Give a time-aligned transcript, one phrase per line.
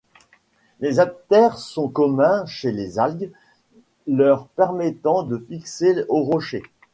[0.79, 3.31] Les haptères sont communs chez les algues,
[4.07, 6.63] leur permettant de fixer aux rochers.